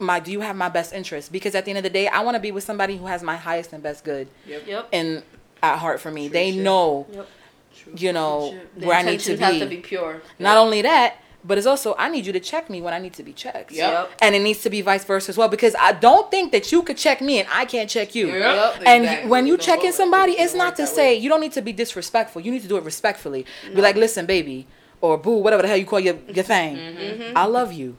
[0.00, 1.32] My do you have my best interest?
[1.32, 3.22] Because at the end of the day, I want to be with somebody who has
[3.22, 4.62] my highest and best good Yep.
[4.66, 4.88] Yep.
[4.92, 5.22] and
[5.62, 6.28] at heart for me.
[6.28, 6.62] True they shit.
[6.62, 7.28] know, Yep.
[7.76, 7.92] True.
[7.96, 9.60] you know, True where I need to intentions have be.
[9.60, 10.22] to be pure.
[10.38, 13.12] Not only that, but it's also I need you to check me when I need
[13.14, 13.72] to be checked.
[13.72, 14.10] Yep.
[14.22, 16.82] And it needs to be vice versa as well because I don't think that you
[16.82, 18.28] could check me and I can't check you.
[18.28, 18.82] Yep.
[18.86, 19.30] And Exactly.
[19.30, 21.14] when you Don't checking work- somebody, it's not to say way.
[21.16, 22.42] you don't need to be disrespectful.
[22.42, 23.46] You need to do it respectfully.
[23.74, 24.66] Be like, listen, baby,
[25.00, 26.76] or boo, whatever the hell you call your your thing.
[26.76, 27.36] Mm-hmm.
[27.36, 27.96] I love you,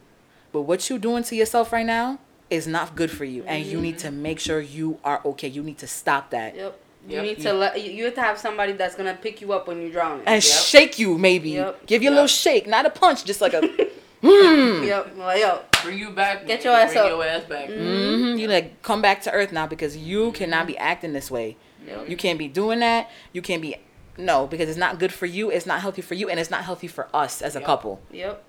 [0.51, 3.79] but what you're doing to yourself right now is not good for you, and you
[3.79, 5.47] need to make sure you are okay.
[5.47, 6.55] You need to stop that.
[6.55, 6.79] Yep.
[7.07, 7.23] You Yep.
[7.23, 9.81] need to let you you have to have somebody that's gonna pick you up when
[9.81, 10.53] you're drowning and Yep.
[10.53, 11.51] shake you maybe.
[11.51, 11.85] Yep.
[11.85, 13.61] Give you a little shake, not a punch, just like a.
[14.23, 14.85] mm.
[14.85, 15.17] Yep.
[15.17, 15.59] Like, yo.
[15.83, 16.45] Bring you back.
[16.45, 17.09] Get your ass Bring up.
[17.11, 17.69] your ass back.
[17.69, 18.37] Mm-hmm.
[18.37, 21.55] You like come back to earth now because you cannot be acting this way.
[21.87, 22.09] Yep.
[22.09, 23.09] You can't be doing that.
[23.31, 23.77] You can't be
[24.17, 25.49] no because it's not good for you.
[25.49, 27.65] It's not healthy for you, and it's not healthy for us as a Yep.
[27.65, 28.01] couple.
[28.11, 28.43] Yep.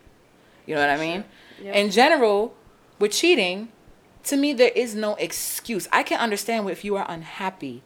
[0.67, 1.25] You know what I mean?
[1.63, 1.75] Yep.
[1.75, 2.55] In general,
[2.99, 3.69] with cheating,
[4.25, 5.89] to me there is no excuse.
[5.93, 7.83] I can understand if you are unhappy.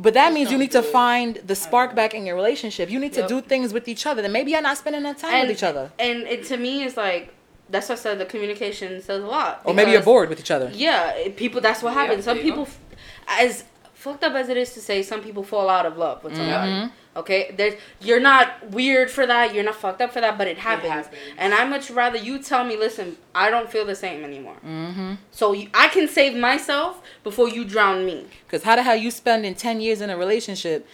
[0.00, 0.84] But that Just means you don't need to it.
[0.84, 2.88] find the spark back in your relationship.
[2.88, 4.22] You need to do things with each other.
[4.22, 5.90] Then maybe you're not spending enough time and with each other.
[5.98, 7.34] And it to me is like
[7.68, 8.18] that's what I said.
[8.20, 9.60] The communication says a lot.
[9.64, 10.70] Or maybe you're bored with each other.
[10.72, 11.60] Yeah, people.
[11.60, 12.24] That's what Yeah, happens.
[12.24, 12.78] Some people, f-
[13.26, 16.36] as fucked up as it is to say, some people fall out of love with
[16.36, 16.70] somebody.
[16.72, 16.92] Mhm.
[17.18, 19.52] Okay, there's you're not weird for that.
[19.54, 20.92] You're not fucked up for that, but it happens.
[20.92, 21.16] happens.
[21.36, 24.56] And I much rather you tell me, listen, I don't feel the same anymore.
[24.64, 25.14] Mm-hmm.
[25.32, 28.26] So you, I can save myself before you drown me.
[28.46, 30.86] Because how the hell you spending ten years in a relationship?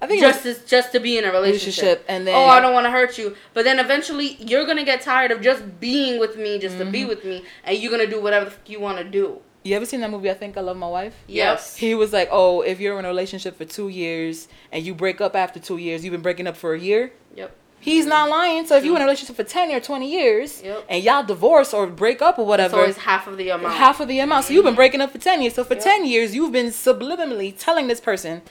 [0.00, 1.82] I think it was- Just just to be in a relationship.
[1.82, 3.36] relationship and then oh, I don't want to hurt you.
[3.54, 6.92] But then eventually you're gonna get tired of just being with me, just to Mm-hmm.
[6.92, 9.40] be with me, and you're gonna do whatever the fuck you want to do.
[9.64, 10.30] You ever seen that movie?
[10.30, 11.14] I think I love my wife.
[11.28, 11.76] Yes.
[11.76, 15.20] He was like, "Oh, if you're in a relationship for two years and you break
[15.20, 17.54] up after two years, you've been breaking up for a year." Yep.
[17.78, 18.64] He's not lying.
[18.66, 20.84] So if you're in a relationship for ten or twenty years Yep.
[20.88, 23.74] and y'all divorce or break up or It's whatever, always half of the amount.
[23.74, 24.44] half of the amount.
[24.46, 24.76] So you've been mm-hmm.
[24.76, 25.54] breaking up for ten years.
[25.54, 25.82] So for Yep.
[25.84, 28.42] ten years, you've been subliminally telling this person,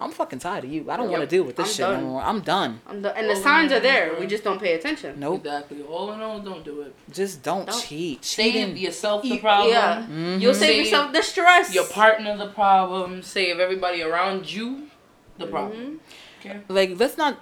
[0.00, 0.90] "I'm fucking tired of you.
[0.90, 2.04] I don't want to deal with this I'm shit no done.
[2.04, 2.22] more.
[2.22, 2.80] I'm done.
[2.86, 3.80] I'm the- and the signs are yeah.
[3.80, 4.14] there.
[4.20, 5.18] We just don't pay attention.
[5.18, 5.38] Nope.
[5.44, 5.82] Exactly.
[5.82, 6.94] All in all, don't do it.
[7.10, 7.82] Just don't Nope.
[7.82, 8.24] cheat.
[8.24, 9.72] Save yourself the You- problem.
[9.72, 10.06] Yeah.
[10.08, 10.40] Mhm.
[10.40, 11.74] You'll save Save yourself the stress.
[11.74, 13.22] Your partner the problem.
[13.22, 14.88] Save everybody around you
[15.38, 16.00] the problem.
[16.40, 16.60] Okay.
[16.68, 17.38] Like let's not.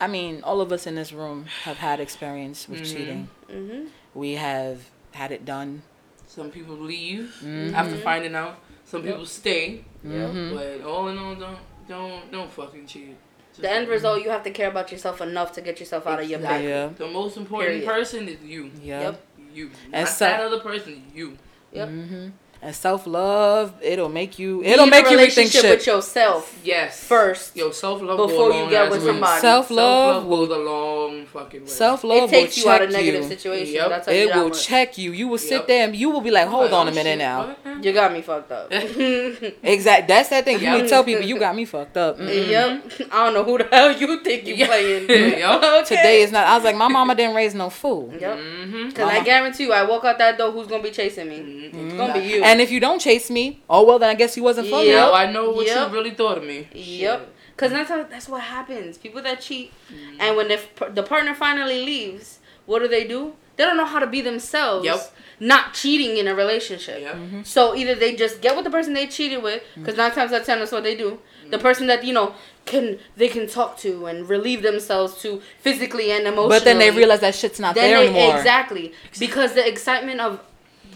[0.00, 2.92] I mean, all of us in this room have had experience with Mhm.
[2.92, 3.28] cheating.
[3.50, 3.86] Mm-hmm.
[4.14, 5.82] We have had it done.
[6.28, 7.72] Some people leave Mhm.
[7.74, 8.58] after finding out.
[8.84, 9.12] Some Yep.
[9.14, 9.84] people stay.
[10.06, 10.54] Mhm.
[10.54, 11.58] But all in all, don't
[11.88, 13.16] don't don't fucking cheat.
[13.50, 13.94] Just The end don't.
[13.94, 16.66] result, you have to care about yourself enough to get yourself out of your Exactly.
[16.68, 16.90] bed.
[16.98, 17.06] Yeah.
[17.06, 17.86] The most important Period.
[17.86, 18.70] person is you.
[18.82, 19.00] Yeah.
[19.00, 19.22] Yep.
[19.54, 19.70] You.
[19.92, 21.04] And Not so- that other person.
[21.14, 21.38] You.
[21.72, 21.88] Yep.
[21.88, 22.28] hmm
[22.60, 24.62] And self love, it'll make you.
[24.62, 25.70] Be It'll in a make you rethink relationship shit.
[25.78, 27.04] with yourself Yes.
[27.04, 27.56] first.
[27.56, 29.40] your self love Before you get with somebody.
[29.40, 31.66] Self-love Self love a long fucking way.
[31.68, 33.28] Self love takes will you out of negative you.
[33.28, 33.70] situations.
[33.70, 33.88] Yep.
[33.90, 35.12] That's how It you will will check you.
[35.12, 35.66] You will sit Yep.
[35.68, 37.56] there and you will be like, hold on a oh, minute shit, now.
[37.62, 37.84] what?
[37.84, 38.72] You got me fucked up.
[39.62, 40.08] Exact.
[40.08, 40.58] That's that thing.
[40.58, 40.88] You Yep.
[40.88, 42.18] tell people you got me fucked up.
[42.18, 42.48] Mm-mm.
[42.48, 43.08] Yep.
[43.12, 44.66] I don't know who the hell you think you Yeah.
[44.66, 45.08] playing.
[45.38, 45.62] Yep.
[45.62, 45.84] okay.
[45.96, 46.46] Today is not.
[46.46, 48.12] I was like, my mama didn't raise no fool.
[48.18, 48.36] Yep.
[48.38, 48.88] Mm-hmm.
[48.88, 51.38] Because I guarantee you, I walk out that door, who's gonna be chasing me?
[51.38, 51.86] Mm-hmm.
[51.86, 52.42] It's gonna be you.
[52.48, 54.94] And if you don't chase me, oh well, then I guess you wasn't for Yep.
[54.96, 55.16] Now me.
[55.22, 55.88] I know what Yep.
[55.88, 56.68] you really thought of me.
[56.72, 57.34] Yep.
[57.54, 58.98] Because that's how, that's what happens.
[58.98, 60.20] People that cheat, Mm-hmm.
[60.20, 60.58] and when the
[60.98, 63.34] the partner finally leaves, what do they do?
[63.56, 64.84] They don't know how to be themselves.
[64.84, 65.00] Yep.
[65.40, 67.00] Not cheating in a relationship.
[67.00, 67.14] Yep.
[67.14, 67.42] Mm-hmm.
[67.42, 70.40] So either they just get with the person they cheated with, because nine times out
[70.42, 71.10] of ten that's what they do.
[71.10, 71.50] Mm-hmm.
[71.50, 72.34] The person that you know
[72.64, 76.56] can they can talk to and relieve themselves to physically and emotionally.
[76.58, 78.36] But then they realize that shit's not Then there they- anymore.
[78.38, 80.40] exactly because the excitement of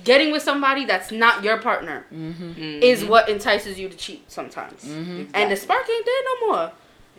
[0.05, 2.83] getting with somebody that's not your partner Mm-hmm.
[2.83, 4.85] is what entices you to cheat sometimes.
[4.85, 5.25] Mm-hmm.
[5.35, 6.73] And the spark ain't there no more.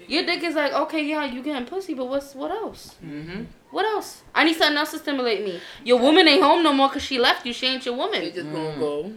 [0.08, 2.96] Your dick is like, okay, yeah, you getting pussy, but what's what else?
[3.06, 3.44] Mm-hmm.
[3.72, 4.22] What else?
[4.36, 5.60] I need something else to stimulate me.
[5.84, 7.54] Your woman ain't home no more because she left you.
[7.54, 8.22] She ain't your woman.
[8.24, 8.54] You just Mm.
[8.54, 9.14] gonna go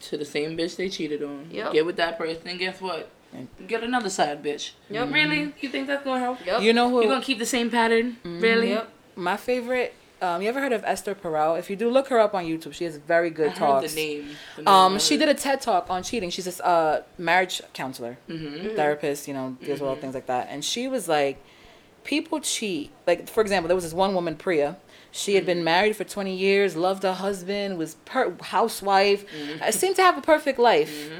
[0.00, 1.48] to the same bitch they cheated on.
[1.50, 1.72] Yep.
[1.72, 3.10] Get with that person, and guess what?
[3.66, 4.70] Get another side bitch.
[4.90, 5.12] Yep.
[5.12, 5.52] Really?
[5.60, 6.38] You think that's gonna help?
[6.46, 6.62] Yep.
[6.62, 7.02] You know who?
[7.02, 8.16] You gonna keep the same pattern?
[8.24, 8.70] Really?
[8.70, 8.88] Yep.
[9.16, 9.92] my favorite.
[10.20, 11.58] Um, you ever heard of Esther Perel?
[11.58, 12.72] If you do, look her up on YouTube.
[12.74, 13.94] She has very I good heard talks.
[13.94, 14.28] the name.
[14.56, 16.30] The name Um, she did a TED talk on cheating.
[16.30, 18.74] She's a uh, marriage counselor, Mm-hmm.
[18.74, 19.28] therapist.
[19.28, 20.48] You know, deals with all things like that.
[20.50, 21.42] And she was like,
[22.04, 22.90] people cheat.
[23.06, 24.76] Like for example, there was this one woman, Priya.
[25.12, 29.24] She had been married for 20 years, loved her husband, was per- housewife,
[29.62, 31.10] uh, seemed to have a perfect life.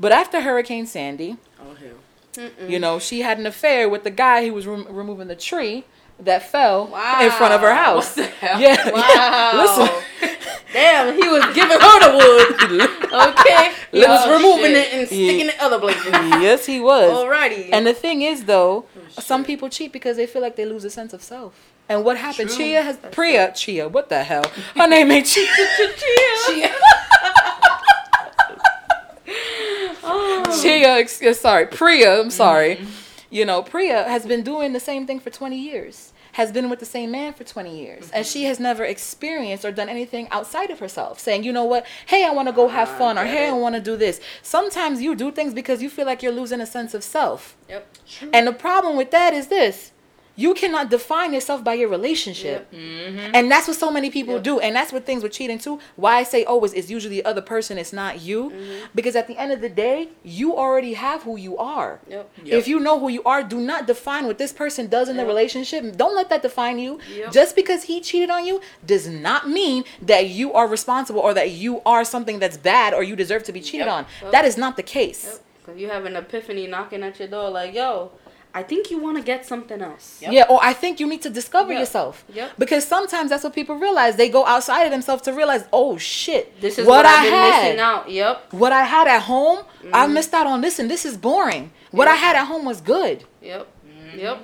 [0.00, 2.50] But after Hurricane Sandy, Oh hell.
[2.68, 5.84] you know, she had an affair with the guy who was rem- removing the tree
[6.20, 6.86] that fell
[7.20, 8.16] in front of her house.
[8.16, 8.60] What the hell?
[8.60, 8.90] Yeah.
[8.92, 9.62] Wow.
[9.62, 10.02] Listen.
[10.72, 12.90] Damn, he was giving her the wood.
[13.16, 13.72] Okay.
[13.92, 14.88] He was Oh, removing shit.
[14.88, 16.04] it and sticking it other places.
[16.06, 17.10] yes, he was.
[17.10, 17.70] Alrighty.
[17.72, 18.84] And the thing is, though,
[19.16, 21.54] Oh, some people cheat because they feel like they lose a sense of self.
[21.88, 22.50] And what happened?
[22.50, 22.58] True.
[22.58, 23.52] Chia has Priya.
[23.54, 24.44] Chia, what the hell?
[24.74, 25.46] Her name ain't Chia.
[26.46, 26.74] Chia.
[30.08, 30.60] Oh.
[30.62, 32.20] Chia, uh, sorry, Priya.
[32.20, 32.76] I'm sorry.
[32.76, 32.90] Mm-hmm.
[33.30, 36.12] You know, Priya has been doing the same thing for 20 years.
[36.32, 39.72] Has been with the same man for 20 years, and she has never experienced or
[39.72, 41.18] done anything outside of herself.
[41.18, 41.86] Saying, you know what?
[42.04, 43.96] Hey, I want to go ah, have I fun, or hey, I want to do
[43.96, 44.20] this.
[44.42, 47.56] Sometimes you do things because you feel like you're losing a sense of self.
[47.70, 47.96] Yep.
[48.06, 48.30] True.
[48.34, 49.92] And the problem with that is this
[50.36, 52.70] You cannot define yourself by your relationship.
[52.72, 53.34] Mm-hmm.
[53.34, 54.42] And that's what so many people Yep.
[54.42, 54.60] do.
[54.60, 55.80] And that's what things with cheating too.
[55.96, 58.50] Why I say always it's usually the other person, it's not you.
[58.50, 58.86] Mm-hmm.
[58.94, 62.00] Because at the end of the day, you already have who you are.
[62.08, 62.30] Yep.
[62.44, 62.54] Yep.
[62.58, 65.24] If you know who you are, do not define what this person does in the
[65.26, 65.96] relationship.
[65.96, 67.00] Don't let that define you.
[67.14, 67.32] Yep.
[67.32, 71.50] Just because he cheated on you does not mean that you are responsible or that
[71.52, 73.94] you are something that's bad or you deserve to be cheated Yep.
[73.94, 74.06] on.
[74.22, 74.32] Yep.
[74.32, 75.24] That is not the case.
[75.24, 75.40] Yep.
[75.64, 78.12] 'Cause you have an epiphany knocking at your door, like, yo,
[78.60, 80.06] I think you want to get something else.
[80.22, 80.32] Yep.
[80.32, 81.80] Yeah, or I think you need to discover Yep.
[81.80, 82.24] yourself.
[82.32, 82.48] Yep.
[82.62, 84.12] Because sometimes that's what people realize.
[84.16, 87.62] They go outside of themselves to realize, oh shit, This is what, I've been had.
[87.64, 88.04] missing out.
[88.10, 88.52] Yep.
[88.62, 89.58] What I had at home,
[89.92, 90.14] I Mm-hmm.
[90.14, 91.64] missed out on this, and this is boring.
[91.90, 93.24] What I had at home was good.
[93.42, 93.66] Yep.
[94.16, 94.38] Yep.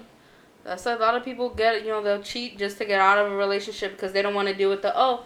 [0.64, 1.82] That's a lot of people get.
[1.84, 4.48] You know, they'll cheat just to get out of a relationship because they don't want
[4.48, 5.24] to deal with the oh.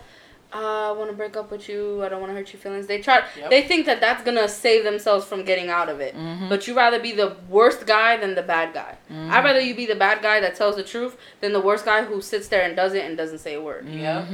[0.54, 2.02] Uh, I want to break up with you.
[2.04, 2.86] I don't want to hurt your feelings.
[2.86, 3.24] They try.
[3.36, 3.50] Yep.
[3.50, 6.14] They think that that's gonna save themselves from getting out of it.
[6.16, 6.48] Mm-hmm.
[6.48, 8.96] But you rather be the worst guy than the bad guy.
[9.10, 12.04] I'd rather you be the bad guy that tells the truth than the worst guy
[12.04, 13.88] who sits there and does it and doesn't say a word.
[13.88, 14.24] Yeah.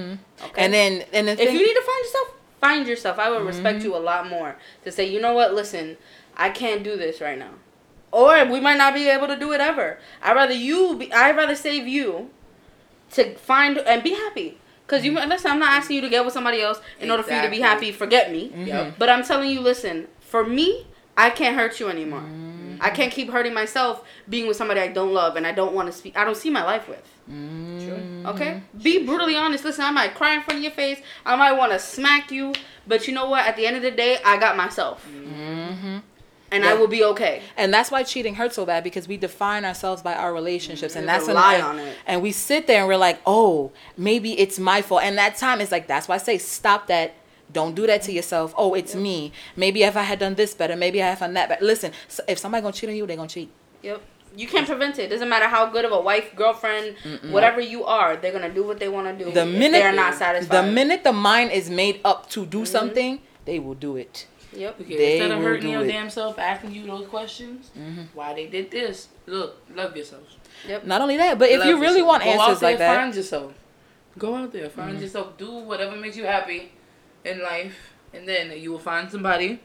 [0.45, 0.65] Okay.
[0.65, 2.29] And then, and then, if you need to find yourself,
[2.61, 3.19] find yourself.
[3.19, 3.47] I would Mm-hmm.
[3.49, 5.97] respect you a lot more to say, you know what, listen,
[6.37, 7.53] I can't do this right now,
[8.13, 9.99] or we might not be able to do it ever.
[10.23, 11.13] I'd rather you be.
[11.13, 12.31] I'd rather save you
[13.13, 14.59] to find and be happy.
[14.93, 17.33] Cause you listen, I'm not asking you to get with somebody else in order for
[17.33, 17.93] you to be happy.
[17.93, 18.53] Forget me.
[18.55, 18.97] Yep.
[18.99, 22.21] But I'm telling you, listen, for me, I can't hurt you anymore.
[22.21, 22.77] Mm-hmm.
[22.79, 25.87] I can't keep hurting myself being with somebody I don't love and I don't want
[25.87, 26.19] to speak.
[26.19, 27.11] I don't see my life with.
[27.31, 28.27] Mm-hmm.
[28.27, 28.61] Okay?
[28.83, 29.65] Be brutally honest.
[29.65, 31.01] Listen, I might cry in front of your face.
[31.25, 32.53] I might want to smack you.
[32.87, 33.47] But you know what?
[33.47, 35.09] At the end of the day, I got myself.
[36.53, 36.65] Mm-hmm.
[36.65, 37.43] And I will be okay.
[37.57, 41.09] And that's why cheating hurts so bad because we define ourselves by our relationships, and
[41.09, 41.97] that's rely and, on it.
[42.07, 45.03] And we sit there and we're like, oh, maybe it's my fault.
[45.03, 47.15] And that time is like that's why I say stop that.
[47.53, 48.55] Don't do that to yourself.
[48.57, 49.31] Oh, it's me.
[49.57, 51.63] Maybe if I had done this better, maybe I have done that better.
[51.63, 53.51] Listen, so if somebody gonna cheat on you, they gonna cheat.
[53.83, 54.01] Yep.
[54.35, 55.11] You can't prevent it.
[55.11, 56.97] Doesn't matter how good of a wife, girlfriend,
[57.31, 59.31] whatever you are, they're gonna do what they want to do.
[59.31, 60.65] The minute they're not satisfied.
[60.65, 64.27] the minute the mind is made up to do something, they will do it.
[64.55, 64.81] Yep.
[64.83, 65.89] Okay, They instead of hurting your it.
[65.89, 67.71] damn self, asking you those questions,
[68.15, 69.09] why they did this.
[69.27, 70.23] Look, love yourself.
[70.69, 70.85] Yep.
[70.85, 72.09] Not only that, but if Love you really yourself.
[72.09, 73.53] want Go out there, like that, find yourself.
[74.19, 75.39] Go out there, find yourself.
[75.39, 76.73] Do whatever makes you happy
[77.25, 79.59] in life, and then you will find somebody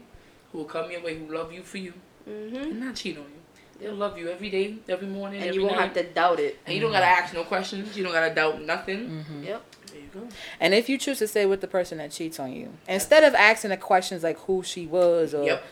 [0.52, 1.92] who will come your way, who love you for you,
[2.24, 3.30] hmm and not cheat on you.
[3.80, 5.94] They'll love you every day, every morning, And every you won't night.
[5.94, 6.58] have to doubt it.
[6.66, 7.96] And you don't gotta ask no questions.
[7.96, 9.08] You don't gotta doubt nothing.
[9.10, 9.44] Mm-hmm.
[9.44, 9.62] Yep.
[9.90, 10.28] There you go.
[10.60, 13.34] and if you choose to stay with the person that cheats on you, instead of
[13.34, 15.62] asking the questions like who she was or Yep.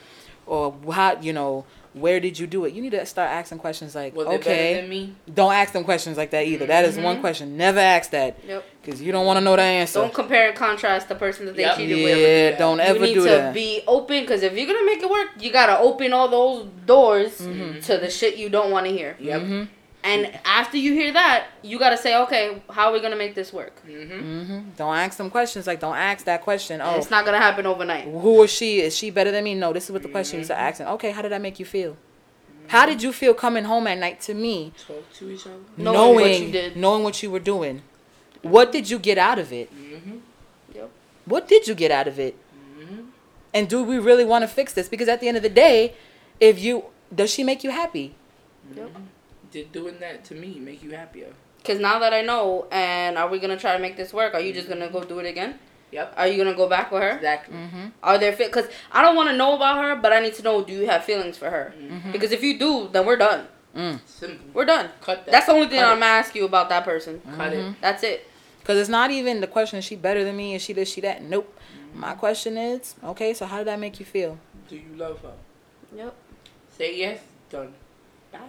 [0.46, 3.94] or how you know where did you do it, you need to start asking questions
[3.94, 6.66] like, Was okay, don't ask them questions like that either.
[6.66, 7.20] That is one Mhm.
[7.22, 7.56] question.
[7.56, 8.64] Never ask that Yep.
[8.82, 10.00] because you don't want to know the answer.
[10.00, 11.76] Don't compare and contrast the person that they Yep.
[11.78, 12.18] cheated yeah, with.
[12.52, 12.58] Yeah.
[12.58, 13.54] don't You ever need do to that.
[13.54, 17.38] be open because if you're gonna make it work, you gotta open all those doors
[17.40, 17.80] Mm-hmm.
[17.80, 19.16] to the shit you don't want to hear.
[19.18, 19.40] Yep.
[19.40, 19.68] Mhm.
[20.06, 23.52] And after you hear that, you gotta say, okay, how are we gonna make this
[23.52, 23.74] work?
[23.86, 24.44] Mm-hmm.
[24.44, 26.80] hmm Don't ask them questions like don't ask that question.
[26.80, 28.04] Oh, it's not gonna happen overnight.
[28.04, 28.80] who is she?
[28.80, 29.54] Is she better than me?
[29.54, 30.86] No, this is what the question you start asking.
[30.86, 31.96] Okay, how did that make you feel?
[32.68, 35.56] How did you feel coming home at night to me, Talk to each other.
[35.76, 36.76] Knowing what you did.
[36.76, 37.82] knowing what you were doing?
[38.42, 39.72] What did you get out of it?
[39.74, 40.18] Mm-hmm.
[40.74, 40.90] Yep.
[41.26, 42.36] What did you get out of it?
[42.78, 43.02] Mm-hmm.
[43.54, 44.88] And do we really want to fix this?
[44.88, 45.94] Because at the end of the day,
[46.40, 48.14] if you does she make you happy?
[48.74, 48.90] Yep.
[49.56, 51.28] Did doing that to me make you happier?
[51.56, 54.34] Because now that I know, and are we gonna try to make this work?
[54.34, 55.58] Are you just gonna go do it again?
[55.92, 56.12] Yep.
[56.14, 57.12] Are you gonna go back with her?
[57.12, 57.56] Exactly.
[57.56, 57.86] Mm-hmm.
[58.02, 58.52] Are there fit?
[58.52, 60.62] Because I don't want to know about her, but I need to know.
[60.62, 61.72] Do you have feelings for her?
[61.74, 62.12] Mm-hmm.
[62.12, 63.46] Because if you do, then we're done.
[63.74, 64.00] Mm.
[64.04, 64.46] Simple.
[64.52, 64.90] We're done.
[65.00, 65.32] Cut that.
[65.32, 67.14] That's the only thing Cut I'm gonna ask you about that person.
[67.14, 67.36] it.
[67.36, 67.76] Cut it.
[67.80, 68.28] That's it.
[68.60, 70.54] Because it's not even the question, is she better than me?
[70.54, 71.22] Is she this, she that?
[71.22, 71.58] Nope.
[71.94, 74.38] My question is, okay, so how did that make you feel?
[74.68, 75.32] Do you love her?
[75.94, 76.14] Yep.
[76.76, 77.20] Say yes.
[77.48, 77.72] Done.
[78.30, 78.40] Bye.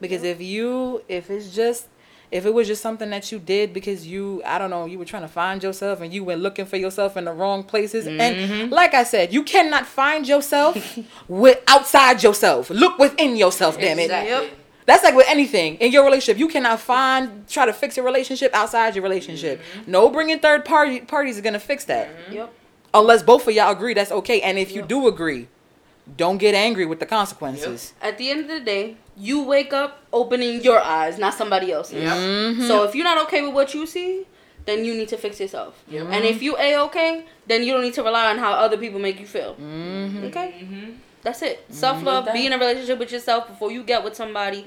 [0.00, 1.88] Because if you, if it's just,
[2.30, 5.04] if it was just something that you did because you, I don't know, you were
[5.04, 8.06] trying to find yourself and you went looking for yourself in the wrong places.
[8.06, 8.72] And mm-hmm.
[8.72, 12.70] like I said, you cannot find yourself with outside yourself.
[12.70, 14.04] Look within yourself, damn it.
[14.04, 14.30] Exactly.
[14.30, 14.50] Yep.
[14.84, 16.38] That's like with anything in your relationship.
[16.38, 19.60] You cannot find, try to fix your relationship outside your relationship.
[19.60, 19.90] Mm-hmm.
[19.90, 22.08] No bringing third party parties is gonna fix that.
[22.08, 22.32] Mm-hmm.
[22.34, 22.54] Yep.
[22.94, 24.40] Unless both of y'all agree that's okay.
[24.40, 25.48] And if you do agree,
[26.16, 27.92] don't get angry with the consequences.
[28.00, 32.02] At the end of the day, you wake up opening your eyes, not somebody else's.
[32.02, 32.12] Yep.
[32.16, 32.66] Mhm.
[32.68, 34.26] So if you're not okay with what you see,
[34.64, 35.74] then you need to fix yourself.
[35.88, 36.06] Yep.
[36.10, 38.98] And if you a okay, then you don't need to rely on how other people
[39.00, 39.54] make you feel.
[39.56, 40.24] Mhm.
[40.28, 40.54] Okay.
[40.62, 40.90] Mm-hmm.
[41.22, 41.64] That's it.
[41.70, 42.26] Self love.
[42.26, 44.64] That- Be in a relationship with yourself before you get with somebody.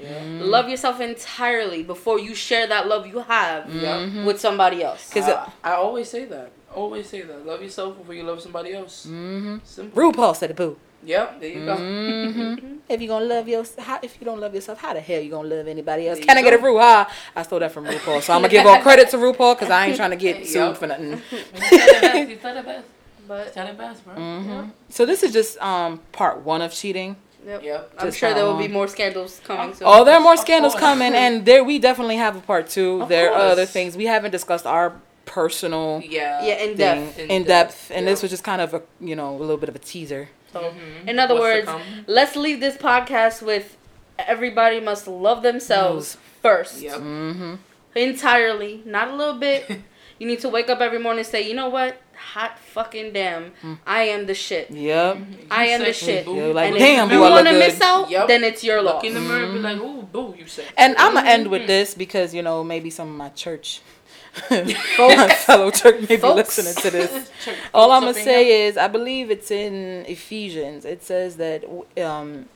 [0.54, 4.26] Love yourself entirely before you share that love you have Yep.
[4.26, 5.10] with somebody else.
[5.12, 6.50] 'Cause I, I always say that.
[6.74, 7.46] always say that.
[7.46, 9.06] Love yourself before you love somebody else.
[9.06, 9.56] Mm-hmm.
[9.64, 10.02] Simple.
[10.12, 10.76] RuPaul said it, boo.
[11.04, 11.76] Yep, there you go.
[11.76, 12.76] Mm-hmm.
[12.88, 15.30] if you gonna love yourself, how, if you don't love yourself, how the hell you
[15.30, 16.18] gonna love anybody else?
[16.18, 16.66] There Can I you get a go.
[16.66, 16.78] Ru?
[16.80, 19.70] Ah, I stole that from RuPaul, so I'm gonna give all credit to RuPaul because
[19.70, 20.76] I ain't trying to get sued Yup.
[20.76, 21.20] for nothing.
[21.32, 22.30] You said it best.
[22.30, 22.86] You said it best.
[23.28, 24.14] But Said it best, bro.
[24.14, 27.16] hmm So this is just um part one of cheating.
[27.46, 27.62] yep.
[27.64, 27.94] Yep.
[27.98, 29.86] I'm sure there will be more scandals coming soon.
[29.90, 33.02] Oh, there are more scandals coming, and there we definitely have a part two.
[33.02, 34.92] Of there are other things we haven't discussed our
[35.24, 36.44] personal Yeah.
[36.44, 37.18] yeah, in depth.
[37.18, 38.12] in, In depth, depth, and yeah.
[38.12, 40.28] this was just kind of a you know a little bit of a teaser.
[40.52, 41.08] So, Mhm.
[41.08, 43.76] in other What's words, let's leave this podcast with
[44.18, 46.80] everybody must love themselves first.
[46.82, 46.96] Yep.
[46.98, 47.54] Mm-hmm.
[47.94, 49.68] Entirely, not a little bit.
[50.18, 52.00] you need to wake up every morning and say, you know what?
[52.34, 53.52] Hot fucking damn.
[53.62, 53.78] Mm.
[53.86, 54.70] I am the shit.
[54.70, 55.18] Yep.
[55.50, 56.24] I am the shit.
[56.24, 56.52] boo.
[56.52, 58.28] Like, and damn, if you do I look want to miss out, Yep.
[58.28, 59.04] then it's your Look loss.
[59.04, 59.98] in the mirror and be like, Mm-hmm.
[59.98, 60.66] ooh, boo, you said.
[60.76, 61.66] And I'm gonna end with Mhm.
[61.66, 63.91] this because you know maybe some of my church, my
[65.46, 67.30] fellow church may be listening to this.
[67.74, 70.84] All I'm gonna up say is I believe it's in Ephesians.
[70.84, 71.64] It says that
[72.02, 72.46] um,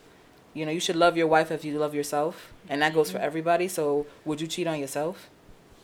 [0.55, 3.19] you know you should love your wife if you love yourself, and that goes for
[3.19, 3.69] everybody.
[3.69, 5.29] So would you cheat on yourself?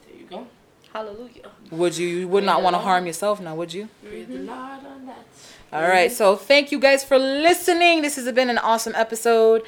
[0.07, 0.46] There you go.
[0.92, 1.50] Hallelujah.
[1.70, 2.07] Would you?
[2.09, 3.88] You would not want to harm yourself now, would you?
[4.07, 5.26] Praise the Lord on that.
[5.72, 6.12] All right.
[6.12, 8.02] So thank you guys for listening.
[8.02, 9.62] This has been an awesome episode.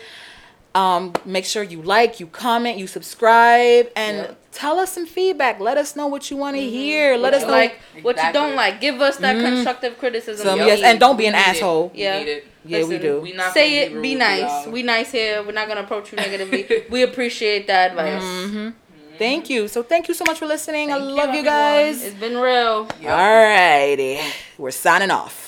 [0.75, 4.35] Um, make sure you like, you comment, you subscribe, and Yeah.
[4.55, 5.61] Tell us some feedback.
[5.61, 7.17] Let us know what you want to hear.
[7.17, 7.49] Let What us know.
[7.49, 8.81] like, what you don't like.
[8.81, 9.43] Give us that Mhm.
[9.43, 10.47] constructive criticism.
[10.47, 11.91] Some- yes, and don't be an need asshole.
[11.95, 12.19] We Yeah.
[12.21, 12.47] need it.
[12.67, 13.21] Yeah, we do.
[13.21, 13.93] We not Say it.
[13.93, 14.41] rude Be nice.
[14.41, 14.71] y'all.
[14.71, 15.43] We nice here.
[15.43, 16.67] We're not gonna approach you negatively.
[16.91, 18.23] we appreciate that advice.
[18.23, 18.69] hmm
[19.19, 19.69] Thank you.
[19.69, 20.91] So thank you so much for listening.
[20.91, 21.45] I Thank you, love you everyone.
[21.45, 22.03] guys.
[22.05, 22.89] It's been real.
[23.01, 23.11] Yep.
[23.13, 24.19] All righty.
[24.59, 25.43] We're signing off.